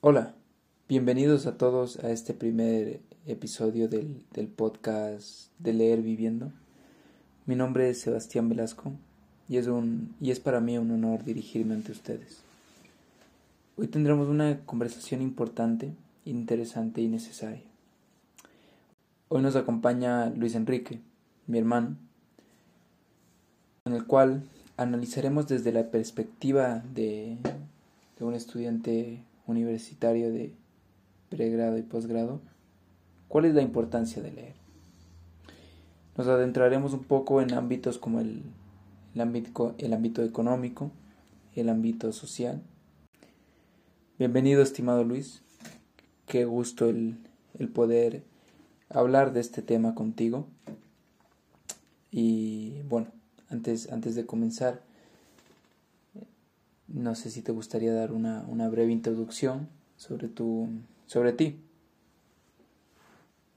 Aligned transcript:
Hola, 0.00 0.32
bienvenidos 0.88 1.46
a 1.46 1.58
todos 1.58 1.98
a 2.04 2.12
este 2.12 2.32
primer 2.32 3.00
episodio 3.26 3.88
del, 3.88 4.22
podcast 4.54 5.50
de 5.58 5.72
Leer 5.72 6.02
Viviendo. 6.02 6.52
Mi 7.46 7.56
nombre 7.56 7.90
es 7.90 8.02
Sebastián 8.02 8.48
Velasco 8.48 8.92
y 9.48 9.56
es, 9.56 9.66
un, 9.66 10.14
y 10.20 10.30
es 10.30 10.38
para 10.38 10.60
mí 10.60 10.78
un 10.78 10.92
honor 10.92 11.24
dirigirme 11.24 11.74
ante 11.74 11.90
ustedes. 11.90 12.42
Hoy 13.76 13.88
tendremos 13.88 14.28
una 14.28 14.60
conversación 14.66 15.20
importante, 15.20 15.92
interesante 16.24 17.00
y 17.00 17.08
necesaria. 17.08 17.64
Hoy 19.26 19.42
nos 19.42 19.56
acompaña 19.56 20.30
Luis 20.30 20.54
Enrique, 20.54 21.00
mi 21.48 21.58
hermano, 21.58 21.96
en 23.84 23.94
el 23.94 24.06
cual 24.06 24.44
analizaremos 24.76 25.48
desde 25.48 25.72
la 25.72 25.90
perspectiva 25.90 26.84
de, 26.94 27.36
de 28.16 28.24
un 28.24 28.34
estudiante 28.34 29.24
universitario 29.48 30.30
de 30.30 30.54
pregrado 31.30 31.78
y 31.78 31.82
posgrado, 31.82 32.40
¿cuál 33.28 33.46
es 33.46 33.54
la 33.54 33.62
importancia 33.62 34.22
de 34.22 34.32
leer? 34.32 34.54
Nos 36.16 36.26
adentraremos 36.26 36.92
un 36.92 37.04
poco 37.04 37.40
en 37.40 37.52
ámbitos 37.54 37.98
como 37.98 38.20
el, 38.20 38.42
ámbito, 39.18 39.74
el 39.78 39.92
ámbito 39.92 40.22
económico, 40.22 40.90
el 41.54 41.68
ámbito 41.68 42.12
social. 42.12 42.62
Bienvenido, 44.18 44.62
estimado 44.62 45.04
Luis. 45.04 45.42
Qué 46.26 46.44
gusto 46.44 46.88
el, 46.88 47.16
el 47.58 47.68
poder 47.68 48.24
hablar 48.90 49.32
de 49.32 49.40
este 49.40 49.62
tema 49.62 49.94
contigo. 49.94 50.46
Y 52.10 52.82
bueno, 52.88 53.08
antes, 53.48 53.90
antes 53.92 54.14
de 54.14 54.26
comenzar, 54.26 54.82
no 56.88 57.14
sé 57.14 57.30
si 57.30 57.42
te 57.42 57.52
gustaría 57.52 57.92
dar 57.92 58.12
una, 58.12 58.42
una 58.48 58.68
breve 58.68 58.92
introducción 58.92 59.68
sobre, 59.96 60.28
tu, 60.28 60.68
sobre 61.06 61.32
ti. 61.32 61.60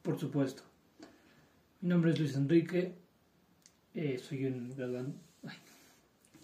Por 0.04 0.20
supuesto. 0.20 0.64
Mi 1.82 1.90
nombre 1.90 2.12
es 2.12 2.20
Luis 2.20 2.36
Enrique. 2.36 2.94
Eh, 3.94 4.20
soy 4.20 4.46
un 4.46 4.74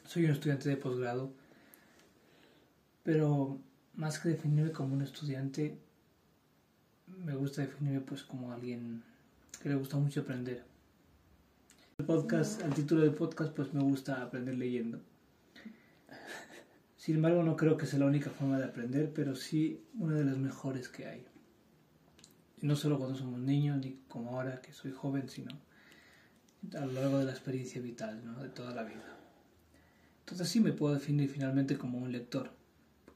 soy 0.06 0.26
un 0.26 0.32
estudiante 0.32 0.70
de 0.70 0.78
posgrado. 0.78 1.32
Pero 3.04 3.60
más 3.96 4.20
que 4.20 4.30
definirme 4.30 4.72
como 4.72 4.94
un 4.94 5.02
estudiante, 5.02 5.78
me 7.26 7.36
gusta 7.36 7.62
definirme 7.62 8.02
pues 8.02 8.24
como 8.24 8.52
alguien 8.52 9.04
que 9.62 9.70
le 9.70 9.76
gusta 9.76 9.98
mucho 9.98 10.22
aprender. 10.22 10.64
El 11.98 12.06
podcast, 12.06 12.62
el 12.62 12.74
título 12.74 13.02
del 13.02 13.14
podcast, 13.14 13.54
pues 13.54 13.74
me 13.74 13.82
gusta 13.82 14.22
aprender 14.22 14.56
leyendo. 14.56 15.00
Sin 17.08 17.16
embargo, 17.16 17.42
no 17.42 17.56
creo 17.56 17.78
que 17.78 17.86
sea 17.86 18.00
la 18.00 18.06
única 18.06 18.30
forma 18.32 18.60
de 18.60 18.66
aprender, 18.66 19.14
pero 19.14 19.34
sí 19.34 19.82
una 19.98 20.16
de 20.16 20.26
las 20.26 20.38
mejores 20.38 20.90
que 20.90 21.06
hay. 21.06 21.26
Y 22.62 22.68
no 22.68 22.76
solo 22.76 22.98
cuando 22.98 23.18
somos 23.18 23.40
niños, 23.40 23.78
ni 23.78 23.94
como 24.10 24.32
ahora 24.32 24.60
que 24.60 24.74
soy 24.74 24.92
joven, 24.92 25.30
sino 25.30 25.58
a 26.76 26.86
lo 26.86 26.92
largo 26.92 27.20
de 27.20 27.24
la 27.24 27.32
experiencia 27.32 27.82
vital, 27.82 28.26
¿no? 28.26 28.44
de 28.44 28.50
toda 28.50 28.76
la 28.76 28.84
vida. 28.84 29.06
Entonces 30.20 30.50
sí 30.50 30.60
me 30.60 30.74
puedo 30.74 30.96
definir 30.96 31.30
finalmente 31.30 31.78
como 31.78 31.98
un 31.98 32.12
lector. 32.12 32.52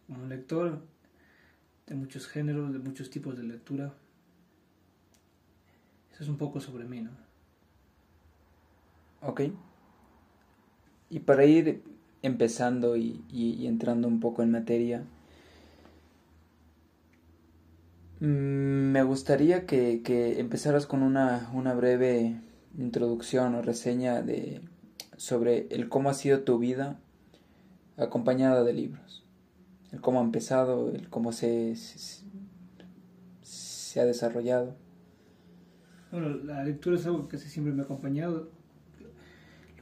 Como 0.08 0.24
un 0.24 0.30
lector 0.30 0.82
de 1.86 1.96
muchos 1.96 2.30
géneros, 2.30 2.72
de 2.72 2.80
muchos 2.80 3.10
tipos 3.10 3.36
de 3.36 3.44
lectura. 3.44 3.94
Eso 6.14 6.24
es 6.24 6.30
un 6.30 6.38
poco 6.38 6.62
sobre 6.62 6.86
mí, 6.86 7.02
¿no? 7.02 7.12
Ok. 9.20 9.42
Y 11.10 11.20
para 11.20 11.44
ir 11.44 11.91
empezando 12.22 12.96
y, 12.98 13.66
entrando 13.66 14.08
un 14.08 14.20
poco 14.20 14.44
en 14.44 14.52
materia, 14.52 15.04
mm, 18.20 18.26
me 18.92 19.04
gustaría 19.04 19.66
que, 19.66 20.02
empezaras 20.40 20.86
con 20.86 21.04
una, 21.04 21.74
breve 21.76 22.40
introducción 22.78 23.56
o 23.56 23.62
reseña 23.62 24.22
de, 24.22 24.62
sobre 25.18 25.68
el 25.72 25.90
cómo 25.90 26.10
ha 26.10 26.14
sido 26.14 26.42
tu 26.42 26.58
vida 26.60 27.00
acompañada 27.98 28.64
de 28.64 28.74
libros. 28.74 29.24
El 29.92 30.00
cómo 30.00 30.22
ha 30.22 30.24
empezado, 30.24 30.90
el 30.90 31.10
cómo 31.10 31.34
se, 31.34 31.76
se, 31.76 32.24
se 33.42 34.00
ha 34.00 34.06
desarrollado. 34.06 34.76
Bueno, 36.12 36.30
la 36.30 36.64
lectura 36.64 36.98
es 36.98 37.06
algo 37.06 37.28
que 37.28 37.38
siempre 37.38 37.74
me 37.74 37.82
ha 37.82 37.86
acompañado. 37.86 38.50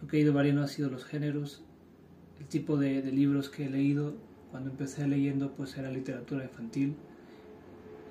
Lo 0.02 0.08
que 0.08 0.18
ha 0.18 0.20
ido 0.20 0.34
variando 0.34 0.64
ha 0.64 0.68
sido 0.68 0.90
los 0.90 1.04
géneros, 1.04 1.64
el 2.40 2.46
tipo 2.48 2.78
de, 2.78 3.02
libros 3.04 3.50
que 3.50 3.66
he 3.66 3.70
leído. 3.70 4.16
Cuando 4.52 4.72
empecé 4.72 5.08
leyendo 5.08 5.52
pues 5.54 5.78
era 5.78 5.92
literatura 5.92 6.44
infantil, 6.44 6.96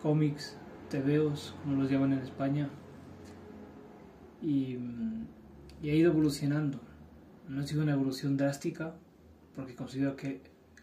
cómics, 0.01 0.57
tebeos, 0.89 1.55
como 1.63 1.83
los 1.83 1.91
llaman 1.91 2.13
en 2.13 2.21
España. 2.21 2.69
Y, 4.41 4.79
y 5.83 5.91
ha 5.91 5.95
ido 5.95 6.13
evolucionando. 6.13 6.81
No 7.49 7.61
ha 7.61 7.67
sido 7.67 7.83
una 7.83 7.93
evolución 7.95 8.37
drástica, 8.37 8.95
porque 9.57 9.75
considero 9.75 10.15
que 10.15 10.43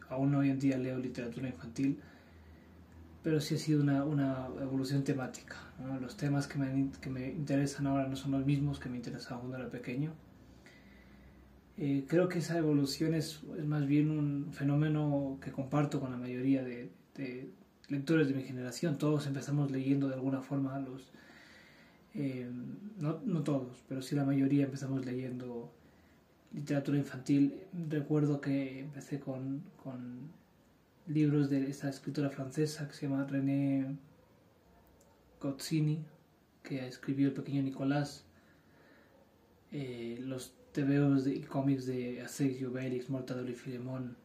aún 0.09 0.35
hoy 0.35 0.50
en 0.50 0.59
día 0.59 0.78
leo 0.78 0.97
literatura 0.97 1.47
infantil, 1.47 2.00
pero 3.23 3.39
sí 3.39 3.55
ha 3.55 3.57
sido 3.57 3.81
una, 3.81 4.03
una 4.03 4.47
evolución 4.61 5.03
temática. 5.03 5.55
Los 6.01 6.17
temas 6.17 6.47
que 6.47 6.57
me, 6.57 6.91
que 7.00 7.09
me 7.09 7.29
interesan 7.29 7.88
ahora 7.88 8.07
no 8.07 8.16
son 8.16 8.31
los 8.31 8.45
mismos 8.45 8.79
que 8.79 8.89
me 8.89 8.97
interesaban 8.97 9.39
cuando 9.39 9.57
era 9.57 9.69
pequeño 9.69 10.11
eh, 11.77 12.05
creo 12.07 12.29
que 12.29 12.39
esa 12.39 12.57
evolución 12.57 13.13
es, 13.13 13.43
más 13.43 13.85
bien 13.85 14.09
un 14.09 14.53
fenómeno 14.53 15.37
que 15.41 15.51
comparto 15.51 15.99
con 15.99 16.11
la 16.11 16.17
mayoría 16.17 16.63
de, 16.63 16.89
lectores 17.89 18.27
de 18.27 18.33
mi 18.33 18.43
generación. 18.43 18.97
Todos 18.97 19.27
empezamos 19.27 19.71
leyendo 19.71 20.07
de 20.07 20.15
alguna 20.15 20.41
forma 20.41 20.79
los... 20.79 21.11
Eh, 22.13 22.49
no, 22.97 23.19
no, 23.25 23.43
todos, 23.43 23.83
pero 23.89 24.01
sí 24.01 24.15
la 24.15 24.23
mayoría 24.23 24.65
empezamos 24.65 25.05
leyendo 25.05 25.71
literatura 26.53 26.97
infantil. 26.97 27.61
Recuerdo 27.89 28.39
que 28.39 28.79
empecé 28.79 29.19
con, 29.19 29.63
con 29.83 30.31
libros 31.07 31.49
de 31.49 31.69
esta 31.69 31.89
escritora 31.89 32.29
francesa 32.29 32.87
que 32.87 32.93
se 32.93 33.07
llama 33.07 33.25
René 33.25 33.97
Goscinny, 35.41 36.05
que 36.63 36.87
escribió 36.87 37.27
El 37.27 37.33
pequeño 37.33 37.61
Nicolás. 37.61 38.23
Eh, 39.71 40.17
los 40.21 40.53
TVOs 40.75 41.27
y 41.27 41.39
cómics 41.41 41.85
de 41.85 42.21
Asterix 42.21 42.59
y 42.59 42.65
Obelix, 42.65 43.09
Mortadelo 43.09 43.49
y 43.49 43.55
Filemón, 43.55 44.17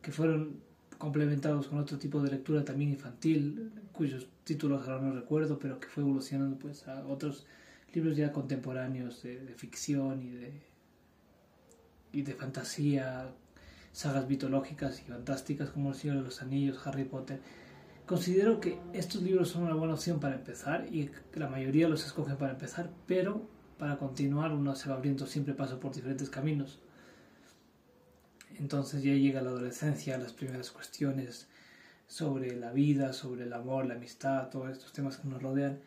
que 0.00 0.12
fueron 0.12 0.60
complementados 0.98 1.66
con 1.66 1.78
otro 1.78 1.98
tipo 1.98 2.22
de 2.22 2.30
lectura 2.30 2.64
también 2.64 2.90
infantil, 2.90 3.72
cuyos 3.92 4.28
títulos 4.44 4.86
ahora 4.86 5.02
no 5.02 5.12
recuerdo, 5.12 5.58
pero 5.58 5.80
que 5.80 5.88
fue 5.88 6.04
evolucionando 6.04 6.56
pues 6.58 6.86
a 6.86 7.04
otros 7.06 7.44
libros 7.92 8.16
ya 8.16 8.32
contemporáneos 8.32 9.22
de, 9.24 9.52
ficción 9.56 10.22
y 10.22 10.30
de, 10.30 10.52
y 12.12 12.22
de 12.22 12.34
fantasía, 12.34 13.28
sagas 13.92 14.28
mitológicas 14.28 15.00
y 15.00 15.10
fantásticas 15.10 15.70
como 15.70 15.90
El 15.90 15.96
Señor 15.96 16.18
de 16.18 16.22
los 16.22 16.40
Anillos, 16.40 16.86
Harry 16.86 17.04
Potter. 17.04 17.40
Considero 18.06 18.60
que 18.60 18.78
estos 18.92 19.22
libros 19.22 19.48
son 19.48 19.64
una 19.64 19.74
buena 19.74 19.94
opción 19.94 20.20
para 20.20 20.36
empezar 20.36 20.86
y 20.92 21.10
la 21.34 21.48
mayoría 21.48 21.88
los 21.88 22.06
escogen 22.06 22.36
para 22.36 22.52
empezar, 22.52 22.90
pero 23.06 23.48
para 23.80 23.96
continuar 23.96 24.52
uno 24.52 24.76
se 24.76 24.90
va 24.90 24.96
abriendo, 24.96 25.26
siempre 25.26 25.54
pasa 25.54 25.80
por 25.80 25.94
diferentes 25.94 26.28
caminos. 26.28 26.78
Entonces 28.58 29.02
ya 29.02 29.14
llega 29.14 29.40
la 29.40 29.48
adolescencia, 29.48 30.18
las 30.18 30.34
primeras 30.34 30.70
cuestiones 30.70 31.48
sobre 32.06 32.54
la 32.56 32.72
vida, 32.72 33.14
sobre 33.14 33.44
el 33.44 33.52
amor, 33.54 33.86
la 33.86 33.94
amistad, 33.94 34.50
todos 34.50 34.70
estos 34.70 34.92
temas 34.92 35.16
que 35.16 35.28
nos 35.28 35.42
rodean, 35.42 35.80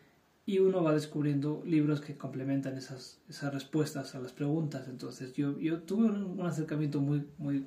y 0.44 0.58
uno 0.58 0.82
va 0.82 0.92
descubriendo 0.92 1.62
libros 1.64 2.00
que 2.00 2.16
complementan 2.16 2.76
esas, 2.76 3.20
esas 3.28 3.54
respuestas 3.54 4.16
a 4.16 4.18
las 4.18 4.32
preguntas. 4.32 4.88
Entonces 4.88 5.32
yo, 5.34 5.56
yo 5.60 5.82
tuve 5.82 6.06
un, 6.06 6.40
un 6.40 6.46
acercamiento 6.46 7.00
muy, 7.00 7.24
muy, 7.38 7.64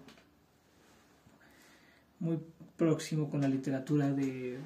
muy 2.19 2.37
próximo 2.75 3.29
con 3.29 3.39
la 3.39 3.47
literatura 3.47 4.11
de... 4.11 4.57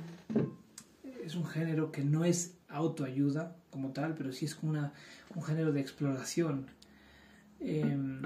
Es 1.24 1.36
un 1.36 1.46
género 1.46 1.92
que 1.92 2.04
no 2.04 2.26
es 2.26 2.56
autoayuda 2.72 3.56
como 3.70 3.92
tal, 3.92 4.16
pero 4.16 4.32
sí 4.32 4.46
es 4.46 4.56
como 4.56 4.72
una, 4.72 4.94
un 5.36 5.44
género 5.44 5.72
de 5.72 5.82
exploración. 5.82 6.68
Em, 7.60 8.22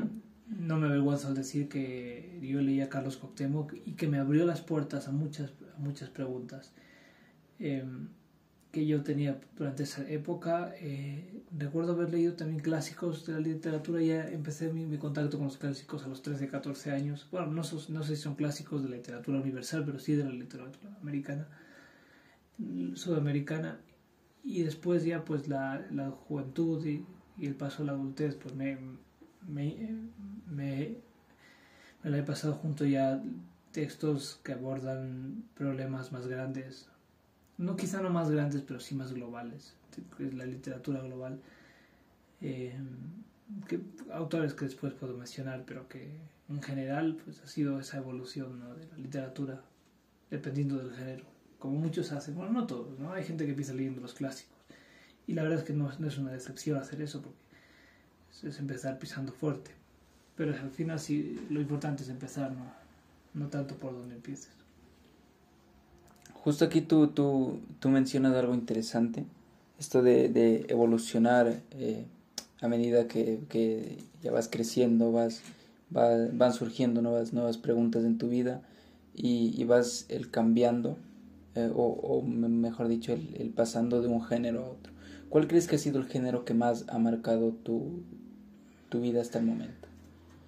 no 0.48 0.78
me 0.78 0.88
avergüenzo 0.88 1.28
al 1.28 1.36
decir 1.36 1.68
que 1.70 2.40
yo 2.42 2.62
leí 2.62 2.82
a 2.82 2.90
Carlos 2.90 3.18
Coctemoc 3.18 3.74
y 3.86 3.94
que 3.94 4.08
me 4.08 4.20
abrió 4.20 4.46
las 4.46 4.62
puertas 4.62 5.08
a 5.08 5.12
muchas, 5.12 5.52
muchas 5.78 6.10
preguntas 6.10 6.72
em, 7.60 8.08
que 8.72 8.86
yo 8.86 9.04
tenía 9.04 9.40
durante 9.58 9.84
esa 9.84 10.08
época. 10.10 10.74
Eh, 10.80 11.42
recuerdo 11.58 11.94
haber 11.94 12.12
leído 12.12 12.34
también 12.34 12.60
clásicos 12.60 13.26
de 13.26 13.34
la 13.34 13.40
literatura, 13.40 14.02
ya 14.02 14.28
empecé 14.28 14.72
mi, 14.72 14.86
mi, 14.86 14.98
contacto 14.98 15.38
con 15.38 15.48
los 15.48 15.58
clásicos 15.58 16.04
a 16.04 16.08
los 16.08 16.22
13, 16.22 16.48
14 16.48 16.92
años. 16.92 17.28
Bueno, 17.32 17.48
no, 17.48 17.62
no 17.90 18.04
sé 18.04 18.16
si 18.16 18.22
son 18.22 18.36
clásicos 18.36 18.84
de 18.84 18.90
la 18.90 18.98
literatura 18.98 19.40
universal, 19.40 19.84
pero 19.86 20.00
sí 20.00 20.14
de 20.14 20.26
la 20.26 20.32
literatura 20.32 20.96
americana, 21.02 21.48
sudamericana 22.96 23.80
y 24.46 24.62
después 24.62 25.04
ya 25.04 25.26
pues 25.26 25.48
la, 25.48 25.86
la 25.92 26.12
juventud 26.12 26.86
y, 26.86 27.04
y, 27.38 27.48
el 27.48 27.56
paso 27.56 27.82
a 27.82 27.88
la 27.88 27.92
adultez 27.94 28.36
pues 28.36 28.54
me, 28.56 28.78
me, 29.48 29.76
me, 30.48 30.98
la 32.04 32.18
he 32.18 32.24
pasado 32.24 32.54
junto 32.54 32.86
ya 32.86 33.22
textos 33.72 34.40
que 34.44 34.54
abordan 34.54 35.44
problemas 35.56 36.12
más 36.12 36.28
grandes, 36.28 36.88
no 37.58 37.76
quizá 37.76 38.02
no 38.02 38.10
más 38.10 38.30
grandes, 38.30 38.62
pero 38.62 38.80
sí 38.80 38.96
más 38.96 39.14
globales, 39.14 39.76
la 40.20 40.46
literatura 40.46 41.02
global, 41.02 41.40
que, 42.40 42.76
autores 44.12 44.54
que 44.54 44.66
después 44.66 44.94
puedo 44.94 45.18
mencionar, 45.18 45.64
pero 45.66 45.88
que 45.90 46.20
en 46.48 46.62
general 46.62 47.18
pues 47.24 47.42
ha 47.42 47.48
sido 47.48 47.80
esa 47.80 47.98
evolución 47.98 48.60
de 48.78 48.88
la 48.88 48.98
literatura, 48.98 49.62
dependiendo 50.30 50.78
del 50.78 50.94
género, 50.94 51.26
como 51.66 51.80
muchos 51.80 52.12
hacen, 52.12 52.36
bueno, 52.36 52.52
no 52.52 52.68
todos, 52.68 53.00
¿no? 53.00 53.12
hay 53.12 53.24
gente 53.24 53.46
que 53.46 53.52
empieza 53.52 53.74
leyendo 53.74 54.02
los 54.02 54.14
clásicos, 54.14 54.56
y 55.28 55.34
la 55.34 55.42
verdad 55.42 55.60
es 55.60 55.66
que 55.66 55.74
no, 55.74 55.90
es 55.90 56.18
una 56.18 56.32
decepción 56.32 56.78
hacer 56.78 57.02
eso, 57.02 57.22
porque 57.22 58.48
es, 58.48 58.60
empezar 58.60 59.00
pisando 59.00 59.32
fuerte, 59.32 59.72
pero 60.36 60.54
al 60.54 60.70
final 60.70 61.00
sí, 61.00 61.40
lo 61.50 61.60
importante 61.60 62.04
es 62.04 62.10
empezar, 62.10 62.52
no, 62.52 62.72
no 63.34 63.50
tanto 63.50 63.76
por 63.76 63.94
donde 63.94 64.16
empieces. 64.16 64.52
Justo 66.34 66.66
aquí 66.66 66.82
tú, 66.82 67.08
tú, 67.08 67.60
tú 67.80 67.90
mencionas 67.90 68.36
algo 68.36 68.54
interesante, 68.54 69.26
esto 69.80 70.04
de, 70.04 70.66
evolucionar 70.70 71.62
eh, 71.72 72.06
a 72.62 72.68
medida 72.68 73.08
que, 73.08 73.40
que, 73.50 73.98
ya 74.22 74.32
vas 74.32 74.48
creciendo, 74.48 75.12
vas, 75.12 75.42
van 75.90 76.54
surgiendo 76.54 77.02
nuevas, 77.02 77.34
nuevas 77.34 77.58
preguntas 77.58 78.06
en 78.06 78.18
tu 78.18 78.30
vida 78.30 78.62
y, 79.16 79.60
y 79.60 79.64
vas 79.64 80.06
el 80.10 80.30
cambiando, 80.30 80.98
eh, 81.56 81.72
o, 81.74 82.22
mejor 82.22 82.88
dicho, 82.88 83.14
el, 83.14 83.36
el, 83.38 83.50
pasando 83.50 84.02
de 84.02 84.08
un 84.08 84.24
género 84.24 84.66
a 84.66 84.70
otro. 84.70 84.94
¿Cuál 85.30 85.48
crees 85.48 85.68
que 85.68 85.76
ha 85.76 85.80
sido 85.80 86.00
el 86.00 86.06
género 86.06 86.46
que 86.46 86.54
más 86.54 86.86
ha 86.88 87.00
marcado 87.00 87.52
tu, 87.52 88.04
tu 88.90 89.02
vida 89.02 89.22
hasta 89.22 89.40
el 89.40 89.46
momento? 89.46 89.88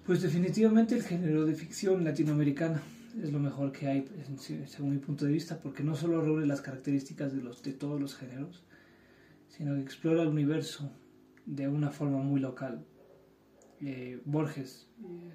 Pues 0.06 0.22
definitivamente 0.22 0.94
el 0.94 1.02
género 1.02 1.44
de 1.44 1.54
ficción 1.54 2.04
latinoamericana 2.04 2.82
es 3.22 3.32
lo 3.32 3.38
mejor 3.38 3.72
que 3.72 3.88
hay 3.88 4.08
según 4.66 4.90
mi 4.92 4.98
punto 4.98 5.24
de 5.24 5.32
vista 5.32 5.58
porque 5.58 5.82
no 5.82 5.96
solo 5.96 6.22
reúne 6.22 6.46
las 6.46 6.60
características 6.60 7.34
de, 7.34 7.42
los, 7.42 7.62
de 7.62 7.72
todos 7.72 8.00
los 8.00 8.14
géneros, 8.14 8.62
sino 9.48 9.74
que 9.74 9.82
explora 9.82 10.22
el 10.22 10.28
universo 10.28 10.90
de 11.46 11.68
una 11.68 11.90
forma 11.90 12.18
muy 12.22 12.40
local. 12.40 12.84
Eh, 13.80 14.20
Borges 14.24 14.88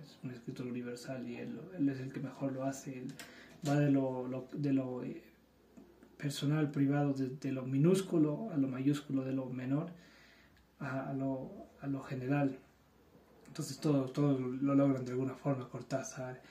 es 0.04 0.19
un 0.24 0.31
escritor 0.31 0.68
universal 0.68 1.28
y 1.28 1.36
él, 1.36 1.60
él, 1.78 1.90
es 1.90 2.00
el 2.00 2.12
que 2.12 2.19
mejor 2.19 2.54
lo 2.54 2.64
hace, 2.64 3.04
va 3.68 3.80
de 3.80 3.92
lo, 3.92 4.28
lo 4.28 4.48
de 4.54 4.74
lo 4.74 5.04
eh, 5.04 5.22
personal, 6.18 6.71
privado, 6.71 7.13
de, 7.13 7.51
lo 7.51 7.63
minúsculo 7.63 8.50
a 8.51 8.57
lo 8.57 8.68
mayúsculo, 8.68 9.24
de 9.24 9.33
lo 9.33 9.45
menor 9.50 9.92
a, 10.80 11.13
lo, 11.13 11.68
a 11.81 11.88
lo 11.88 12.01
general. 12.01 12.60
Entonces 13.48 13.77
todo, 13.77 14.06
todo 14.10 14.39
lo 14.39 14.75
logran 14.75 15.06
de 15.06 15.12
alguna 15.12 15.36
forma, 15.36 15.69
Cortázar, 15.69 16.42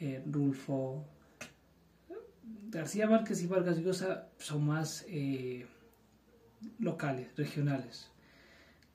eh, 0.00 0.22
Rulfo, 0.26 1.04
García 2.70 3.08
Márquez 3.08 3.42
y 3.42 3.46
Vargas 3.46 3.78
Llosa 3.78 4.28
son 4.38 4.66
más 4.66 5.04
eh, 5.08 5.66
locales, 6.78 7.36
regionales. 7.36 8.10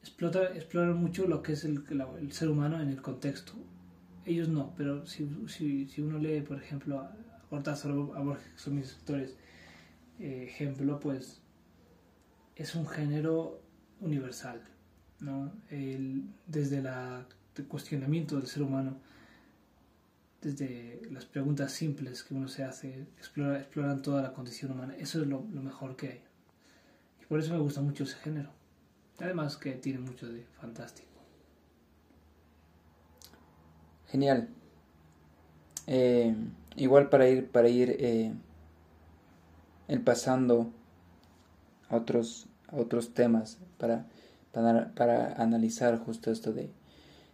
Explota, 0.02 0.54
exploran 0.56 0.98
mucho 0.98 1.28
lo 1.28 1.42
que 1.42 1.54
es 1.54 1.64
el, 1.64 1.84
el, 2.20 2.32
ser 2.32 2.50
humano 2.50 2.82
en 2.82 2.90
el 2.90 3.02
contexto. 3.02 3.54
Ellos 4.26 4.50
no, 4.50 4.74
pero 4.76 5.06
si, 5.06 5.30
si, 5.48 5.88
si 5.88 6.02
uno 6.02 6.18
lee, 6.18 6.42
por 6.42 6.58
ejemplo, 6.58 7.00
a 7.00 7.16
Cortázar 7.50 7.92
o 7.92 8.16
a 8.16 8.20
Borges, 8.20 8.52
que 8.54 8.60
son 8.60 8.76
mis 8.76 8.98
ejemplo, 10.20 11.00
pues 11.00 11.42
es 12.56 12.76
un 12.76 12.88
género 12.88 13.62
universal, 14.00 14.62
¿no? 15.20 15.52
El, 15.70 16.24
desde 16.48 16.82
la 16.82 17.26
de 17.56 17.64
cuestionamiento 17.64 18.38
del 18.38 18.48
ser 18.48 18.64
humano, 18.64 18.98
desde 20.42 21.02
las 21.12 21.26
preguntas 21.26 21.72
simples 21.72 22.24
que 22.24 22.34
uno 22.34 22.48
se 22.48 22.64
hace, 22.64 23.08
explora, 23.18 23.60
exploran 23.60 24.02
toda 24.02 24.22
la 24.22 24.34
condición 24.34 24.72
humana. 24.72 24.96
Eso 24.98 25.22
es 25.22 25.28
lo, 25.28 25.46
lo, 25.54 25.62
mejor 25.62 25.96
que 25.96 26.10
hay. 26.10 26.22
Y 27.22 27.26
por 27.26 27.40
eso 27.40 27.54
me 27.54 27.60
gusta 27.60 27.82
mucho 27.82 28.04
ese 28.04 28.16
género. 28.18 28.50
Además 29.20 29.56
que 29.56 29.74
tiene 29.74 30.00
mucho 30.00 30.28
de 30.28 30.44
fantástico. 30.60 31.10
Genial. 34.08 34.50
Eh, 35.88 36.36
igual 36.76 37.10
para 37.10 37.28
ir, 37.28 37.50
para 37.50 37.70
ir 37.70 37.96
eh, 38.00 38.34
el 39.94 40.02
pasando 40.02 40.72
a 41.90 41.96
otros, 41.96 42.48
a 42.68 42.78
otros 42.78 43.14
temas, 43.14 43.60
para, 43.78 44.06
para, 44.52 44.94
para 44.94 45.34
analizar 45.42 45.98
justo 46.00 46.32
esto 46.32 46.52
de 46.54 46.70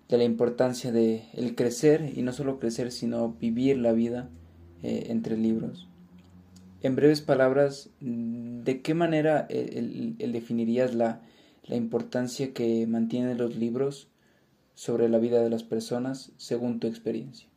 de 0.10 0.18
la 0.18 0.24
importancia 0.24 0.92
de 0.92 1.24
el 1.34 1.56
crecer 1.56 2.12
y 2.16 2.24
no 2.24 2.34
solo 2.34 2.60
crecer 2.60 2.92
sino 2.92 3.34
vivir 3.34 3.78
la 3.78 3.94
vida 3.94 4.28
eh, 4.82 5.06
entre 5.10 5.38
libros. 5.38 5.88
En 6.82 6.96
breves 6.96 7.22
palabras, 7.22 7.92
¿de 8.00 8.82
qué 8.82 8.94
manera 8.94 9.46
el, 9.50 10.16
el, 10.18 10.32
definirías 10.32 10.96
la, 10.96 11.22
la, 11.64 11.76
importancia 11.76 12.54
que 12.54 12.88
mantienen 12.88 13.38
los 13.38 13.56
libros 13.56 14.08
sobre 14.76 15.10
la 15.10 15.20
vida 15.20 15.44
de 15.44 15.50
las 15.50 15.64
personas 15.64 16.32
según 16.38 16.80
tu 16.80 16.88
experiencia? 16.88 17.48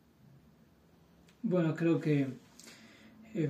Bueno, 1.41 1.73
creo 1.73 1.99
que 1.99 2.27
eh, 3.33 3.49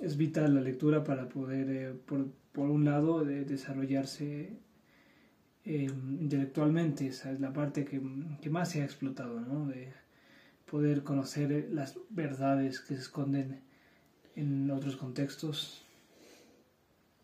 es 0.00 0.16
vital 0.16 0.54
la 0.54 0.60
lectura 0.60 1.04
para 1.04 1.28
poder, 1.28 1.70
eh, 1.70 1.92
por, 2.06 2.26
por, 2.52 2.70
un 2.70 2.84
lado, 2.84 3.24
de 3.24 3.44
desarrollarse 3.44 4.58
eh, 5.64 5.90
intelectualmente, 6.20 7.06
esa 7.06 7.30
es 7.32 7.40
la 7.40 7.52
parte 7.52 7.84
que, 7.84 8.00
que, 8.40 8.50
más 8.50 8.70
se 8.70 8.80
ha 8.80 8.84
explotado, 8.84 9.40
¿no? 9.40 9.66
de 9.66 9.92
poder 10.70 11.02
conocer 11.02 11.68
las 11.70 11.98
verdades 12.08 12.80
que 12.80 12.94
se 12.94 13.02
esconden 13.02 13.60
en 14.36 14.70
otros 14.70 14.96
contextos. 14.96 15.84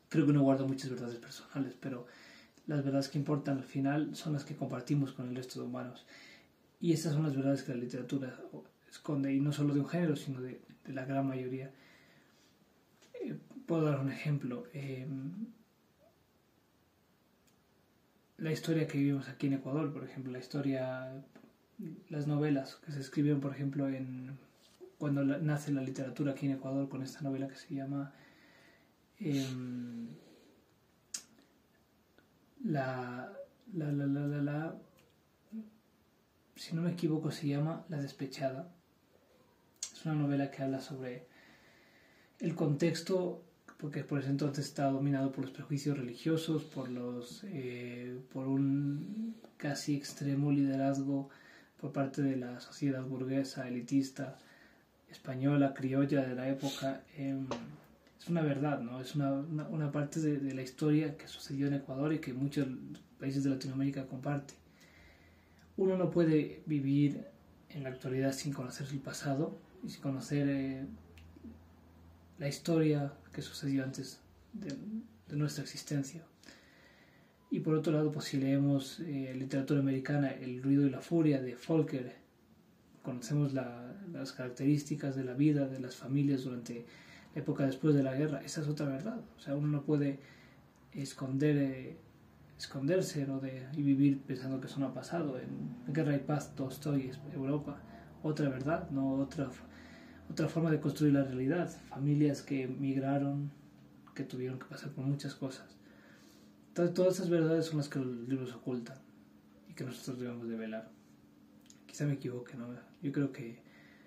Creo 0.08 0.26
que 0.26 0.32
no 0.32 0.42
guardo 0.42 0.68
muchas 0.68 0.90
verdades 0.90 1.16
personales, 1.16 1.74
pero 1.80 2.06
las 2.66 2.84
verdades 2.84 3.08
que 3.08 3.18
importan 3.18 3.58
al 3.58 3.64
final 3.64 4.14
son 4.14 4.34
las 4.34 4.44
que 4.44 4.56
compartimos 4.56 5.12
con 5.12 5.28
el 5.28 5.36
resto 5.36 5.60
de 5.60 5.66
humanos. 5.66 6.06
Y 6.80 6.92
esas 6.92 7.14
son 7.14 7.22
las 7.22 7.34
verdades 7.34 7.62
que 7.62 7.72
la 7.72 7.80
literatura 7.80 8.38
esconde, 8.90 9.32
y 9.32 9.40
no 9.40 9.52
solo 9.52 9.72
de 9.72 9.80
un 9.80 9.88
género, 9.88 10.14
sino 10.14 10.40
de, 10.42 10.60
de 10.84 10.92
la 10.92 11.06
gran 11.06 11.26
mayoría. 11.26 11.72
Puedo 13.66 13.84
dar 13.84 13.98
un 14.00 14.10
ejemplo. 14.10 14.64
Eh, 14.72 15.06
la 18.38 18.52
historia 18.52 18.86
que 18.86 18.98
vivimos 18.98 19.28
aquí 19.28 19.48
en 19.48 19.54
Ecuador, 19.54 19.92
por 19.92 20.04
ejemplo, 20.04 20.32
la 20.32 20.38
historia, 20.38 21.24
las 22.08 22.26
novelas 22.26 22.76
que 22.76 22.92
se 22.92 23.00
escribieron, 23.00 23.40
por 23.40 23.52
ejemplo, 23.52 23.88
en 23.88 24.38
cuando 24.98 25.24
nace 25.24 25.72
la 25.72 25.82
literatura 25.82 26.32
aquí 26.32 26.46
en 26.46 26.52
Ecuador 26.52 26.88
con 26.88 27.02
esta 27.02 27.20
novela 27.22 27.48
que 27.48 27.56
se 27.56 27.74
llama 27.74 28.12
la, 32.64 33.32
la, 33.74 33.92
la, 33.92 34.06
la, 34.06 34.26
la, 34.26 34.42
la, 34.42 34.76
si 36.54 36.74
no 36.74 36.82
me 36.82 36.92
equivoco, 36.92 37.30
se 37.30 37.48
llama 37.48 37.84
La 37.88 38.00
despechada. 38.00 38.72
Es 39.80 40.04
una 40.04 40.14
novela 40.14 40.50
que 40.50 40.62
habla 40.62 40.80
sobre 40.80 41.26
el 42.38 42.54
contexto 42.54 43.45
porque 43.78 44.04
por 44.04 44.20
ese 44.20 44.30
entonces 44.30 44.66
estaba 44.66 44.92
dominado 44.92 45.32
por 45.32 45.44
los 45.44 45.52
prejuicios 45.52 45.98
religiosos, 45.98 46.64
por, 46.64 46.88
los, 46.88 47.44
eh, 47.44 48.18
por 48.32 48.48
un 48.48 49.34
casi 49.56 49.94
extremo 49.96 50.50
liderazgo 50.50 51.28
por 51.80 51.92
parte 51.92 52.22
de 52.22 52.36
la 52.36 52.60
sociedad 52.60 53.02
burguesa, 53.02 53.68
elitista, 53.68 54.38
española, 55.10 55.74
criolla 55.74 56.26
de 56.26 56.34
la 56.34 56.48
época. 56.48 57.02
Eh, 57.16 57.38
es 58.18 58.28
una 58.28 58.42
verdad, 58.42 58.80
¿no? 58.80 59.00
Es 59.00 59.14
una, 59.14 59.32
una, 59.32 59.68
una 59.68 59.92
parte 59.92 60.20
de, 60.20 60.38
de, 60.38 60.54
la 60.54 60.62
historia 60.62 61.16
que 61.16 61.28
sucedió 61.28 61.66
en 61.66 61.74
Ecuador 61.74 62.12
y 62.14 62.18
que 62.18 62.32
muchos 62.32 62.66
países 63.20 63.44
de 63.44 63.50
Latinoamérica 63.50 64.06
comparten. 64.06 64.56
Uno 65.76 65.98
no 65.98 66.10
puede 66.10 66.62
vivir 66.64 67.26
en 67.68 67.82
la 67.82 67.90
actualidad 67.90 68.32
sin 68.32 68.54
conocer 68.54 68.86
el 68.90 69.00
pasado 69.00 69.58
y 69.84 69.90
sin 69.90 70.00
conocer 70.00 70.48
eh, 70.48 70.86
la 72.38 72.48
historia 72.48 73.12
que 73.32 73.42
sucedió 73.42 73.84
antes 73.84 74.20
de, 74.52 74.76
de, 75.28 75.36
nuestra 75.36 75.62
existencia. 75.62 76.22
Y 77.50 77.60
por 77.60 77.74
otro 77.74 77.92
lado, 77.92 78.10
pues 78.10 78.26
si 78.26 78.38
leemos 78.38 79.00
eh, 79.00 79.34
literatura 79.36 79.80
americana, 79.80 80.30
El 80.30 80.62
ruido 80.62 80.86
y 80.86 80.90
la 80.90 81.00
furia 81.00 81.40
de 81.40 81.56
Folker, 81.56 82.16
conocemos 83.02 83.52
la, 83.52 83.94
las 84.12 84.32
características 84.32 85.14
de 85.14 85.24
la 85.24 85.34
vida 85.34 85.68
de 85.68 85.78
las 85.78 85.94
familias 85.94 86.42
durante 86.42 86.84
la 87.34 87.40
época 87.40 87.64
después 87.64 87.94
de 87.94 88.02
la 88.02 88.14
guerra, 88.14 88.42
esa 88.42 88.62
es 88.62 88.68
otra 88.68 88.86
verdad. 88.86 89.20
O 89.36 89.40
sea, 89.40 89.54
uno 89.54 89.68
no 89.68 89.82
puede 89.82 90.18
esconder, 90.92 91.56
eh, 91.56 91.96
esconderse 92.58 93.26
¿no? 93.26 93.38
de, 93.38 93.66
y 93.74 93.82
vivir 93.82 94.20
pensando 94.22 94.60
que 94.60 94.66
eso 94.66 94.80
no 94.80 94.86
ha 94.86 94.94
pasado. 94.94 95.38
En 95.38 95.92
Guerra 95.92 96.16
y 96.16 96.18
Paz, 96.18 96.54
Tolstoy, 96.56 97.12
Europa, 97.32 97.78
otra 98.22 98.48
verdad, 98.48 98.90
no 98.90 99.14
otra 99.14 99.50
otra 100.30 100.48
forma 100.48 100.70
de 100.70 100.80
construir 100.80 101.14
la 101.14 101.24
realidad. 101.24 101.70
Familias 101.88 102.42
que 102.42 102.66
migraron, 102.66 103.50
que 104.14 104.24
tuvieron 104.24 104.58
que 104.58 104.66
pasar 104.66 104.90
por 104.90 105.04
muchas 105.04 105.34
cosas. 105.34 105.76
Entonces, 106.68 106.94
todas 106.94 107.14
esas 107.14 107.30
verdades 107.30 107.66
son 107.66 107.78
las 107.78 107.88
que 107.88 107.98
los 107.98 108.28
libros 108.28 108.54
ocultan 108.54 108.98
y 109.68 109.74
que 109.74 109.84
nosotros 109.84 110.20
debemos 110.20 110.48
de 110.48 110.56
velar. 110.56 110.90
Quizá 111.86 112.04
me 112.04 112.14
equivoque, 112.14 112.56
¿no? 112.56 112.66
Yo 113.02 113.12
creo 113.12 113.32
que 113.32 113.66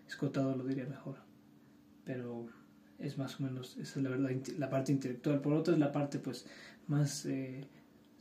Escotado 0.10 0.56
lo 0.56 0.64
diría 0.64 0.88
mejor. 0.88 1.18
pero 2.04 2.48
es 2.98 3.18
más 3.18 3.40
o 3.40 3.44
menos, 3.44 3.78
esa 3.78 4.00
es 4.00 4.04
la 4.04 4.10
verdad, 4.10 4.32
la 4.58 4.70
parte 4.70 4.92
intelectual. 4.92 5.40
Por 5.40 5.54
otro 5.54 5.74
es 5.74 5.80
la 5.80 5.92
parte 5.92 6.18
pues 6.18 6.48
más 6.88 7.26
eh, 7.28 7.62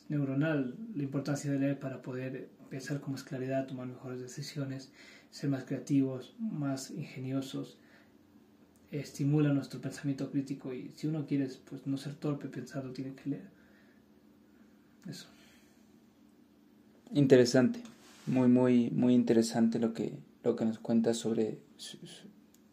neuronal, 0.08 0.76
la 0.94 1.02
importancia 1.02 1.50
de 1.50 1.58
leer 1.58 1.78
para 1.80 2.02
poder 2.02 2.50
pensar 2.68 3.00
con 3.00 3.12
más 3.12 3.24
claridad, 3.24 3.66
tomar 3.66 3.86
mejores 3.86 4.20
decisiones, 4.20 4.92
ser 5.30 5.48
más 5.48 5.64
creativos, 5.64 6.36
más 6.38 6.90
ingeniosos, 6.90 7.78
estimula 8.90 9.52
nuestro 9.52 9.80
pensamiento 9.80 10.30
crítico 10.30 10.72
y 10.72 10.90
si 10.96 11.06
uno 11.06 11.26
quiere 11.26 11.48
pues 11.68 11.86
no 11.86 11.98
ser 11.98 12.14
torpe 12.14 12.48
pensando 12.48 12.92
tiene 12.92 13.14
que 13.14 13.30
leer. 13.30 13.48
Eso. 15.08 15.26
Interesante, 17.12 17.80
muy 18.26 18.48
muy 18.48 18.90
muy 18.90 19.14
interesante 19.14 19.78
lo 19.78 19.94
que 19.94 20.18
lo 20.44 20.56
que 20.56 20.64
nos 20.64 20.78
cuentas 20.78 21.16
sobre 21.16 21.58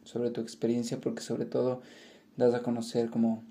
sobre 0.03 0.31
tu 0.31 0.41
experiencia 0.41 0.99
porque 0.99 1.21
sobre 1.21 1.45
todo 1.45 1.81
das 2.37 2.53
a 2.53 2.63
conocer 2.63 3.09
como 3.09 3.43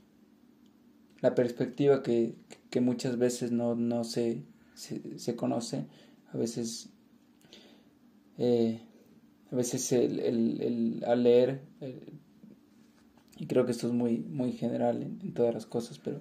la 1.24 1.34
perspectiva 1.34 2.02
que, 2.02 2.34
que 2.68 2.82
muchas 2.82 3.16
veces 3.16 3.50
no, 3.50 3.74
no 3.74 4.04
se, 4.04 4.42
se, 4.74 5.36
conoce, 5.36 5.86
a 6.30 6.36
veces, 6.36 6.90
eh, 8.36 8.78
a 9.50 9.56
veces 9.56 9.90
el, 9.92 10.20
el, 10.20 10.60
el, 10.60 11.04
al 11.06 11.22
leer, 11.22 11.62
eh, 11.80 12.12
y 13.38 13.46
creo 13.46 13.64
que 13.66 13.72
esto 13.72 13.86
es 13.86 13.92
muy, 13.92 14.18
muy 14.18 14.52
general 14.52 15.02
en, 15.02 15.32
todas 15.34 15.54
las 15.54 15.66
cosas, 15.66 15.98
pero 15.98 16.20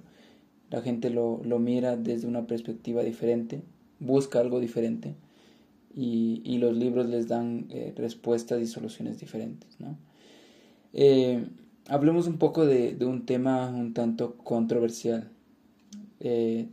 la 0.70 0.82
gente 0.82 1.10
lo, 1.10 1.42
lo, 1.44 1.60
mira 1.60 1.98
desde 1.98 2.28
una 2.28 2.48
perspectiva 2.48 3.04
diferente, 3.04 3.62
busca 4.00 4.40
algo 4.40 4.60
diferente, 4.60 5.16
y, 5.96 6.42
y 6.44 6.58
los 6.58 6.76
libros 6.76 7.08
les 7.08 7.28
dan 7.28 7.68
eh, 7.70 7.94
respuestas 7.96 8.62
y 8.62 8.68
soluciones 8.68 9.20
diferentes, 9.20 9.80
¿no? 9.80 9.98
hablemos 11.88 12.28
un 12.28 12.38
poco 12.38 12.66
de, 12.66 12.96
de, 12.96 13.06
un 13.06 13.26
tema 13.26 13.70
un 13.70 13.94
tanto 13.94 14.38
controversial. 14.38 15.30
Eh, 16.20 16.68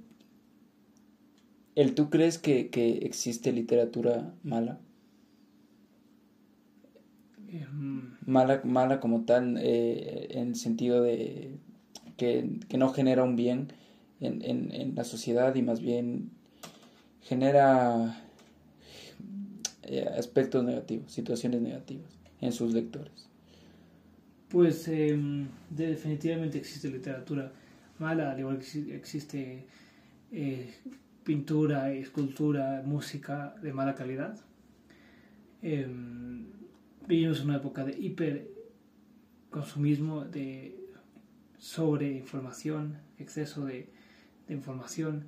¿El 1.75 1.95
tú 1.95 2.11
crees 2.11 2.39
que, 2.39 2.69
que 2.69 2.99
existe 2.99 3.53
literatura 3.53 4.35
mala? 4.43 4.79
Mala, 8.27 8.61
mala 8.65 9.01
como 9.01 9.25
tal, 9.25 9.59
eh, 9.59 10.29
en 10.31 10.49
el 10.49 10.55
sentido 10.55 11.03
de 11.03 11.57
que, 12.17 12.49
que, 12.69 12.79
no 12.79 12.91
genera 12.91 13.25
un 13.25 13.35
bien 13.35 13.73
en, 14.21 14.43
en, 14.43 14.73
en, 14.73 14.95
la 14.95 15.05
sociedad 15.05 15.55
y 15.55 15.63
más 15.63 15.81
bien 15.81 16.31
genera 17.23 18.23
eh, 19.83 20.09
aspectos 20.17 20.65
negativos, 20.65 21.11
situaciones 21.11 21.61
negativas 21.61 22.07
en 22.41 22.53
sus 22.53 22.73
lectores. 22.73 23.27
Pues 24.49 24.87
em, 24.89 25.49
definitivamente 25.71 26.59
existe 26.59 26.89
literatura 26.89 27.53
mala, 27.99 28.33
al 28.33 28.39
igual 28.41 28.59
que 28.59 28.95
existe 28.95 29.65
eh, 30.33 30.75
pintura, 31.25 31.93
escultura, 31.93 32.83
música 32.85 33.55
de 33.63 33.73
mala 33.73 33.95
calidad. 33.95 34.39
Em, 35.63 36.60
vivimos 37.11 37.41
en 37.41 37.47
una 37.47 37.57
época 37.57 37.85
de 37.85 37.99
hiperconsumismo, 37.99 40.25
de 40.25 40.79
sobreinformación, 41.59 42.99
exceso 43.19 43.67
de, 43.67 43.91
información. 44.49 45.27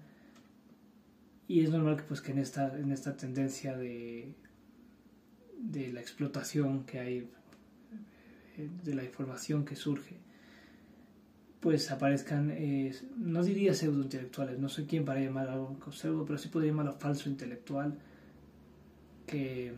Y 1.46 1.60
es 1.60 1.70
normal 1.70 1.96
que, 1.96 2.02
pues, 2.02 2.20
que 2.20 2.32
en, 2.32 2.38
esta, 2.38 2.76
en 2.76 2.90
esta 2.90 3.16
tendencia 3.16 3.76
de, 3.76 4.34
de 5.58 5.92
la 5.92 6.00
explotación 6.00 6.84
que 6.84 6.98
hay 6.98 7.30
eh, 8.56 8.68
de 8.82 8.94
la 8.94 9.04
información 9.04 9.64
que 9.64 9.76
surge, 9.76 10.16
pues 11.60 11.92
aparezcan, 11.92 12.50
eh, 12.50 12.92
no 13.16 13.44
diría 13.44 13.74
pseudo 13.74 14.02
intelectuales, 14.02 14.58
no 14.58 14.68
soy 14.68 14.86
quien 14.86 15.04
para 15.04 15.20
llamar 15.20 15.48
algo 15.48 15.78
pseudo, 15.92 16.24
pero 16.24 16.38
sí 16.38 16.48
podría 16.48 16.72
llamarlo 16.72 16.94
falso 16.94 17.28
intelectual, 17.28 17.96
que, 19.32 19.72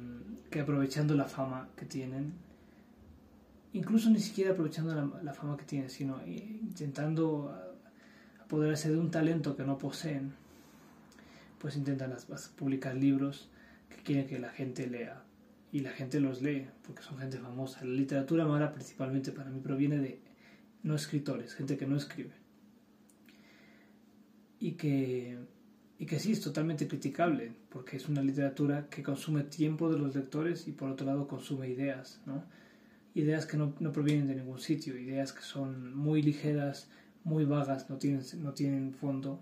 que, 0.50 0.60
aprovechando 0.60 1.14
la 1.14 1.26
fama 1.26 1.68
que 1.76 1.84
tienen, 1.86 2.32
incluso 3.72 4.10
ni 4.10 4.18
siquiera 4.18 4.50
aprovechando 4.50 5.20
la, 5.22 5.32
fama 5.32 5.56
que 5.56 5.64
tienen, 5.64 5.90
sino 5.90 6.20
eh, 6.22 6.58
intentando 6.60 7.56
apoderarse 8.42 8.90
de 8.90 8.98
un 8.98 9.12
talento 9.12 9.54
que 9.56 9.62
no 9.62 9.78
poseen, 9.78 10.32
pues 11.60 11.76
intentan 11.76 12.12
publicar 12.56 12.96
libros 12.96 13.48
que 13.88 14.02
quieren 14.02 14.26
que 14.26 14.40
la 14.40 14.50
gente 14.50 14.88
lea 14.88 15.22
y 15.70 15.80
la 15.80 15.90
gente 15.90 16.18
los 16.18 16.42
lee 16.42 16.66
porque 16.84 17.02
son 17.02 17.18
gente 17.18 17.38
famosa. 17.38 17.84
La 17.84 17.92
literatura 17.92 18.44
mala 18.44 18.72
principalmente 18.72 19.30
para 19.30 19.50
mí 19.50 19.60
proviene 19.60 19.98
de 19.98 20.18
no 20.82 20.96
escritores, 20.96 21.54
gente 21.54 21.76
que 21.76 21.86
no 21.86 21.96
escribe. 21.96 22.32
Y 24.58 24.72
que, 24.72 25.38
y 25.98 26.06
que 26.06 26.18
sí 26.18 26.32
es 26.32 26.40
totalmente 26.40 26.88
criticable 26.88 27.52
porque 27.68 27.96
es 27.96 28.08
una 28.08 28.22
literatura 28.22 28.88
que 28.88 29.02
consume 29.02 29.44
tiempo 29.44 29.90
de 29.90 29.98
los 29.98 30.14
lectores 30.14 30.66
y 30.68 30.72
por 30.72 30.90
otro 30.90 31.06
lado 31.06 31.28
consume 31.28 31.68
ideas, 31.68 32.20
¿no? 32.26 32.44
Ideas 33.14 33.46
que 33.46 33.56
no, 33.56 33.74
no 33.78 33.92
provienen 33.92 34.26
de 34.26 34.34
ningún 34.34 34.58
sitio, 34.58 34.98
ideas 34.98 35.32
que 35.32 35.42
son 35.42 35.96
muy 35.96 36.20
ligeras, 36.22 36.88
muy 37.22 37.44
vagas, 37.44 37.88
no 37.88 37.96
tienen, 37.96 38.22
no 38.38 38.52
tienen 38.52 38.92
fondo, 38.92 39.40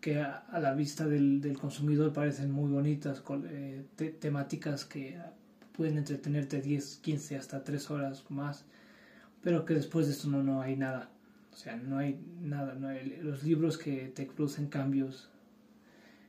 que 0.00 0.20
a, 0.20 0.46
la 0.60 0.74
vista 0.74 1.06
del, 1.06 1.40
del, 1.40 1.58
consumidor 1.58 2.12
parecen 2.12 2.50
muy 2.50 2.70
bonitas, 2.70 3.20
con, 3.20 3.46
eh, 3.48 3.84
temáticas 4.20 4.84
que 4.84 5.18
pueden 5.76 5.98
entretenerte 5.98 6.60
10, 6.60 6.96
15, 6.96 7.36
hasta 7.36 7.64
3 7.64 7.90
horas 7.90 8.24
más, 8.30 8.64
pero 9.42 9.64
que 9.64 9.74
después 9.74 10.06
de 10.06 10.12
esto 10.12 10.28
no, 10.28 10.42
no 10.42 10.62
hay 10.62 10.76
nada. 10.76 11.10
O 11.52 11.56
sea, 11.56 11.76
no 11.76 11.98
hay 11.98 12.18
nada. 12.40 12.74
No 12.74 12.88
los 13.22 13.44
libros 13.44 13.78
que 13.78 14.12
te 14.14 14.26
producen 14.26 14.66
cambios, 14.66 15.30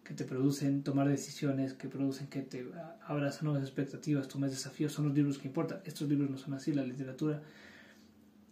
que 0.05 0.13
te 0.13 0.23
producen 0.23 0.83
tomar 0.83 1.09
decisiones, 1.09 1.73
que 1.73 1.89
producen 1.89 2.27
que 2.27 2.43
te 2.43 2.63
abras 3.07 3.41
nuevas 3.41 3.63
expectativas, 3.63 4.27
tomes 4.27 4.51
desafíos, 4.51 4.93
son 4.93 5.07
los 5.07 5.15
libros 5.15 5.39
que 5.39 5.47
importan. 5.47 5.79
Estos 5.83 6.07
libros 6.07 6.29
no 6.29 6.37
son 6.37 6.53
así. 6.53 6.71
La 6.73 6.83
literatura 6.83 7.41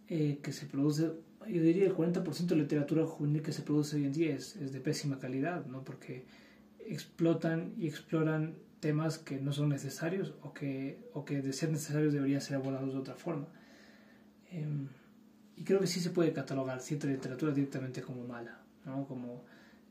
eh, 0.08 0.40
que 0.42 0.52
se 0.52 0.66
produce, 0.66 1.12
yo 1.46 1.62
diría 1.62 1.86
el 1.86 1.94
40% 1.94 2.46
de 2.46 2.56
literatura 2.56 3.06
juvenil 3.06 3.40
que 3.40 3.52
se 3.52 3.62
produce 3.62 3.96
hoy 3.96 4.04
en 4.04 4.12
día 4.12 4.34
es, 4.34 4.56
es 4.56 4.72
de 4.72 4.80
pésima 4.80 5.20
calidad, 5.20 5.64
¿no? 5.66 5.84
Porque 5.84 6.24
explotan 6.86 7.72
y 7.78 7.86
exploran 7.86 8.56
temas 8.80 9.18
que 9.18 9.40
no 9.40 9.52
son 9.52 9.68
necesarios 9.68 10.34
o 10.42 10.52
que, 10.52 11.08
o 11.12 11.24
que 11.24 11.40
de 11.40 11.52
ser 11.52 11.70
necesarios 11.70 12.12
deberían 12.12 12.40
ser 12.40 12.56
abordados 12.56 12.92
de 12.92 12.98
otra 12.98 13.14
forma. 13.14 13.46
Em, 14.50 14.88
y 15.56 15.62
creo 15.62 15.78
que 15.78 15.86
sí 15.86 16.00
se 16.00 16.10
puede 16.10 16.32
catalogar 16.32 16.80
cierta 16.80 17.06
literatura 17.06 17.52
directamente 17.52 18.02
como 18.02 18.26
mala, 18.26 18.58
¿no? 18.84 19.06
como 19.06 19.44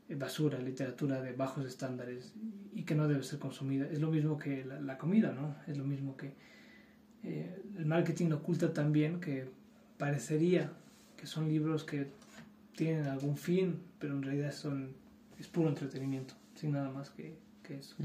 basura, 0.08 0.58
literatura 0.58 1.22
de 1.22 1.32
bajos 1.32 1.64
estándares 1.64 2.34
y 2.74 2.82
que 2.82 2.94
no 2.94 3.08
debe 3.08 3.22
ser 3.22 3.38
consumida. 3.38 3.86
Es 3.90 4.00
lo 4.00 4.10
mismo 4.10 4.36
que 4.36 4.64
la, 4.64 4.98
comida, 4.98 5.32
¿no? 5.32 5.56
Es 5.66 5.78
lo 5.78 5.84
mismo 5.84 6.16
que 6.16 6.32
eh, 7.22 7.62
el 7.78 7.86
marketing 7.86 8.32
oculta 8.32 8.72
también 8.72 9.20
que 9.20 9.48
parecería 9.98 10.70
que 11.16 11.26
son 11.26 11.48
libros 11.48 11.84
que 11.84 12.08
tienen 12.76 13.06
algún 13.06 13.36
fin, 13.36 13.80
pero 13.98 14.14
en 14.14 14.22
realidad 14.22 14.52
son 14.52 14.92
es 15.38 15.48
puro 15.48 15.68
entretenimiento, 15.68 16.34
sin 16.54 16.72
nada 16.72 16.90
más 16.90 17.10
que, 17.10 17.36
que 17.62 17.78
eso. 17.78 17.96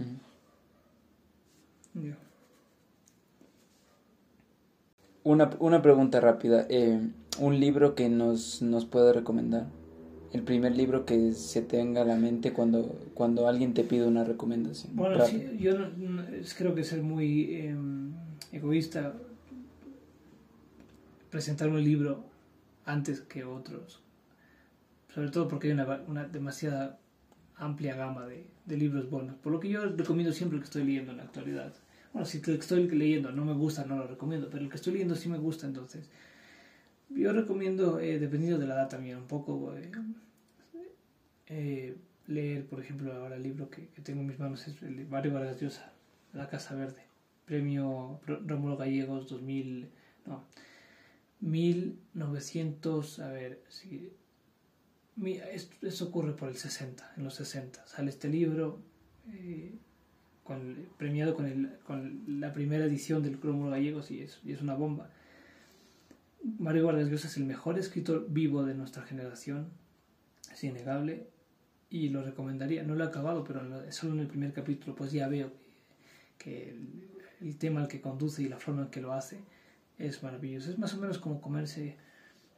Una, 5.24 5.50
una, 5.60 5.82
pregunta 5.82 6.20
rápida. 6.22 6.66
Eh, 6.70 7.00
¿Un 7.40 7.60
libro 7.60 7.94
que 7.94 8.10
nos, 8.10 8.62
nos 8.62 8.86
pueda 8.86 9.14
recomendar? 9.14 9.68
El 10.32 10.44
primer 10.44 10.76
libro 10.76 11.06
que 11.06 11.34
se 11.34 11.62
tenga 11.62 12.02
a 12.02 12.06
la 12.06 12.16
mente 12.16 12.54
cuando, 12.54 13.00
cuando 13.16 13.48
alguien 13.48 13.74
te 13.74 13.84
pide 13.84 14.06
una 14.06 14.24
recomendación. 14.24 14.96
Bueno, 14.96 15.26
sí, 15.26 15.58
yo 15.60 15.74
creo 16.58 16.76
que 16.76 16.84
ser 16.84 17.02
muy 17.02 17.56
em, 17.56 18.14
egoísta 18.52 19.14
presentar 21.32 21.70
un 21.70 21.84
libro 21.84 22.24
antes 22.86 23.22
que 23.22 23.44
otros. 23.44 24.02
Sobre 25.14 25.30
todo 25.30 25.48
porque 25.48 25.68
hay 25.68 25.74
una, 25.74 26.02
una 26.08 26.28
demasiada 26.28 27.00
amplia 27.56 27.96
gama 27.96 28.26
de, 28.26 28.46
de, 28.66 28.78
libros 28.78 29.10
buenos. 29.10 29.36
Por 29.38 29.52
lo 29.52 29.60
que 29.60 29.70
yo 29.70 29.86
recomiendo 29.86 30.32
siempre 30.32 30.58
el 30.58 30.62
que 30.62 30.68
estoy 30.68 30.84
leyendo 30.84 31.12
en 31.12 31.18
la 31.18 31.24
actualidad. 31.24 31.74
Bueno, 32.14 32.26
si 32.26 32.38
el 32.38 32.44
que 32.44 32.52
estoy 32.54 32.88
leyendo 32.88 33.32
no 33.32 33.46
me 33.46 33.54
gusta, 33.54 33.86
no 33.86 33.98
lo 33.98 34.08
recomiendo, 34.08 34.50
pero 34.50 34.64
el 34.64 34.70
que 34.70 34.78
estoy 34.78 34.94
leyendo 34.94 35.16
sí 35.16 35.30
me 35.30 35.38
gusta, 35.38 35.68
entonces. 35.68 36.10
Yo 37.10 37.34
recomiendo, 37.34 38.00
eh, 38.00 38.20
dependiendo 38.20 38.60
de 38.60 38.68
la 38.68 38.76
edad 38.76 38.90
también, 38.90 39.18
un 39.18 39.28
poco 39.28 39.76
eh, 39.76 39.92
eh, 41.48 41.98
leer, 42.28 42.66
por 42.68 42.80
ejemplo, 42.80 43.12
ahora 43.14 43.36
el 43.36 43.44
libro 43.44 43.70
que, 43.70 43.88
tengo 44.04 44.22
en 44.22 44.28
mis 44.28 44.40
manos 44.40 44.68
es 44.68 44.82
el 44.84 44.98
de 44.98 45.06
Mario 45.06 45.34
Vargas 45.34 45.82
La 46.34 46.48
Casa 46.48 46.76
Verde, 46.76 47.04
premio 47.46 48.20
Rómulo 48.26 48.78
Gallegos 48.78 49.28
2000, 49.28 49.90
no, 50.28 50.44
1900, 51.42 53.20
a 53.20 53.32
ver, 53.32 53.64
si 53.70 54.12
esto, 55.82 56.06
ocurre 56.06 56.34
por 56.34 56.50
el 56.50 56.56
60, 56.56 57.14
en 57.18 57.24
los 57.24 57.36
60. 57.36 57.86
Sale 57.88 58.10
este 58.10 58.30
libro, 58.30 58.80
eh, 59.34 59.74
premiado 60.98 61.36
con, 61.36 61.46
el, 61.46 61.78
con, 61.86 62.24
la 62.40 62.54
primera 62.54 62.86
edición 62.86 63.22
del 63.24 63.40
Crómulo 63.40 63.72
Gallegos 63.72 64.12
y 64.12 64.22
es, 64.22 64.40
y 64.44 64.54
es 64.54 64.62
una 64.62 64.76
bomba. 64.76 65.10
Mario 66.44 66.86
Vargas 66.88 67.10
Llosa 67.10 67.28
es 67.28 67.38
el 67.38 67.46
mejor 67.46 67.78
escritor 67.78 68.28
vivo 68.30 68.64
de 68.64 68.74
nuestra 68.74 69.04
generación, 69.04 69.70
es 70.52 70.64
innegable, 70.64 71.28
y 71.90 72.10
lo 72.10 72.24
recomendaría. 72.24 72.84
No 72.84 72.96
lo 72.96 73.04
he 73.04 73.08
acabado, 73.08 73.44
pero 73.44 73.62
solo 73.92 74.14
en 74.14 74.20
el 74.20 74.28
primer 74.28 74.54
capítulo 74.54 74.96
pues 74.96 75.12
ya 75.12 75.28
veo 75.28 75.52
que, 76.38 76.76
el, 77.42 77.58
tema 77.58 77.82
al 77.82 77.88
que 77.88 78.02
conduce 78.02 78.44
y 78.44 78.50
la 78.50 78.58
forma 78.58 78.84
en 78.84 78.90
que 78.90 79.02
lo 79.02 79.14
hace 79.14 79.40
es 79.98 80.24
maravilloso. 80.24 80.70
Es 80.70 80.78
más 80.78 80.94
o 80.94 80.98
menos 80.98 81.18
como 81.18 81.42
comerse 81.42 81.98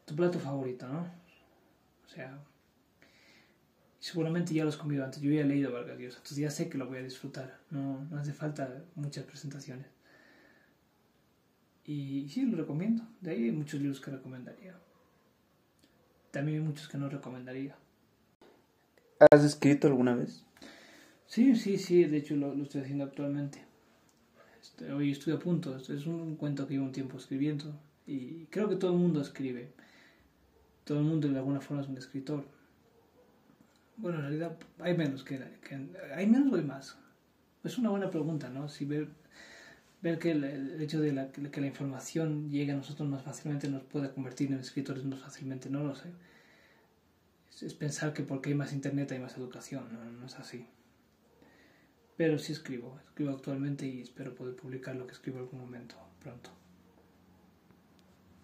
tu 0.05 0.15
plato 0.15 0.39
favorito, 0.39 0.87
¿no? 0.87 1.07
O 2.05 2.09
sea, 2.09 2.39
seguramente 3.99 4.53
ya 4.53 4.63
lo 4.63 4.69
has 4.69 4.77
comido 4.77 5.03
antes. 5.03 5.21
Yo 5.21 5.31
ya 5.31 5.41
he 5.41 5.45
leído 5.45 5.71
Vargas 5.71 5.97
Llosa, 5.97 6.17
entonces 6.17 6.37
ya 6.37 6.51
sé 6.51 6.69
que 6.69 6.77
lo 6.77 6.87
voy 6.87 6.99
a 6.99 7.03
disfrutar. 7.03 7.59
No 7.69 8.07
hace 8.17 8.33
falta 8.33 8.83
muchas 8.95 9.23
presentaciones. 9.23 9.87
Y 11.85 12.27
sí, 12.29 12.45
lo 12.45 12.57
recomiendo. 12.57 13.03
De 13.21 13.31
ahí 13.31 13.45
hay 13.45 13.51
muchos 13.51 13.79
libros 13.79 13.99
que 13.99 14.11
recomendaría. 14.11 14.75
También 16.31 16.59
hay 16.59 16.63
muchos 16.63 16.87
que 16.87 16.97
no 16.97 17.09
recomendaría. 17.09 17.75
¿Has 19.31 19.43
escrito 19.43 19.87
alguna 19.87 20.15
vez? 20.15 20.43
Sí, 21.27 21.55
sí, 21.55 21.77
sí, 21.77 22.03
de 22.05 22.17
hecho 22.17 22.35
lo, 22.35 22.53
estoy 22.61 22.81
haciendo 22.81 23.03
actualmente. 23.03 23.63
Este, 24.61 24.91
hoy 24.91 25.11
estoy 25.11 25.33
a 25.33 25.39
punto, 25.39 25.77
es 25.77 26.05
un 26.05 26.35
cuento 26.35 26.67
que 26.67 26.73
llevo 26.73 26.85
un 26.85 26.91
tiempo 26.91 27.17
escribiendo 27.17 27.73
y 28.05 28.45
creo 28.45 28.67
que 28.67 28.75
todo 28.75 28.91
el 28.91 28.97
mundo 28.97 29.21
escribe. 29.21 29.71
Todo 30.83 30.99
el 30.99 31.05
mundo 31.05 31.27
de 31.27 31.37
alguna 31.37 31.61
forma 31.61 31.83
es 31.83 31.89
un 31.89 31.97
escritor. 31.97 32.45
Bueno, 33.97 34.17
en 34.17 34.23
realidad 34.23 34.57
hay 34.79 34.97
menos 34.97 35.23
que, 35.23 35.39
hay 36.15 36.27
menos 36.27 36.51
o 36.51 36.55
hay 36.55 36.63
más. 36.63 36.97
Es 37.63 37.77
una 37.77 37.91
buena 37.91 38.09
pregunta, 38.09 38.49
¿no? 38.49 38.67
Si 38.67 38.85
ver, 38.85 39.07
ver 40.01 40.19
que 40.19 40.31
el, 40.31 40.81
hecho 40.81 40.99
de 40.99 41.13
la, 41.13 41.31
que 41.31 41.61
la 41.61 41.67
información 41.67 42.49
llegue 42.49 42.71
a 42.71 42.75
nosotros 42.75 43.07
más 43.07 43.23
fácilmente 43.23 43.69
nos 43.69 43.83
puede 43.83 44.11
convertir 44.11 44.51
en 44.51 44.59
escritores 44.59 45.03
más 45.05 45.19
fácilmente, 45.19 45.69
no 45.69 45.83
lo 45.83 45.95
sé 45.95 46.09
es 47.65 47.73
pensar 47.73 48.13
que 48.13 48.23
porque 48.23 48.49
hay 48.49 48.55
más 48.55 48.73
internet 48.73 49.11
hay 49.11 49.19
más 49.19 49.37
educación, 49.37 49.83
no, 50.19 50.25
es 50.25 50.35
así. 50.35 50.65
Pero 52.17 52.37
sí 52.37 52.53
escribo, 52.53 52.99
escribo 53.05 53.31
actualmente 53.31 53.85
y 53.87 54.01
espero 54.01 54.35
poder 54.35 54.55
publicar 54.55 54.95
lo 54.95 55.07
que 55.07 55.13
escribo 55.13 55.37
en 55.37 55.43
algún 55.45 55.59
momento 55.61 55.95
pronto. 56.21 56.49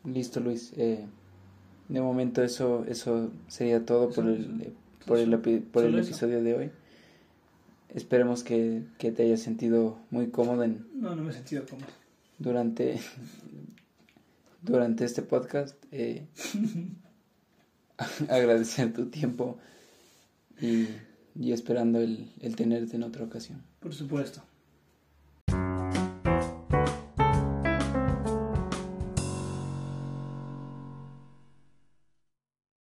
Listo, 0.06 0.40
Luis. 0.40 0.74
Eh, 0.78 1.06
de 1.90 2.02
momento 2.02 2.44
eso, 2.44 2.86
eso 2.88 3.32
sería 3.48 3.86
todo 3.86 4.10
por 4.10 4.28
el, 4.28 4.74
por 5.06 5.18
el, 5.20 5.38
por 5.40 5.84
el 5.84 6.00
episodio 6.00 6.42
de 6.42 6.56
hoy. 6.56 6.72
Esperemos 7.98 8.44
que, 8.44 8.84
que, 9.00 9.12
te 9.12 9.24
hayas 9.24 9.40
sentido 9.40 9.98
muy 10.12 10.30
cómodo 10.30 10.64
en... 10.64 10.86
No, 10.94 11.16
no 11.16 11.24
me 11.24 11.32
he 11.32 11.34
sentido 11.34 11.66
cómodo. 11.68 11.88
Durante, 12.38 13.00
durante 14.62 15.04
este 15.04 15.24
podcast. 15.24 15.76
Eh, 15.92 16.28
agradecer 18.30 18.94
tu 18.94 19.08
tiempo 19.08 19.58
y, 20.62 20.90
y 21.34 21.54
esperando 21.54 22.00
el, 22.00 22.32
el 22.40 22.56
tenerte 22.56 22.98
en 22.98 23.02
otra 23.02 23.24
ocasión. 23.26 23.64
Por 23.80 23.96
supuesto. 23.96 24.44